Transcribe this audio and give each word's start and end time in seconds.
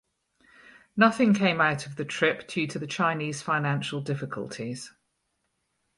Nothing 0.97 1.35
came 1.35 1.61
out 1.61 1.85
of 1.85 1.95
the 1.95 2.05
trip 2.05 2.47
due 2.47 2.65
to 2.65 2.79
the 2.79 2.87
Chinese 2.87 3.43
financial 3.43 4.01
difficulties. 4.01 4.91